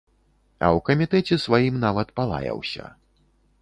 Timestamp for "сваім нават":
1.45-2.07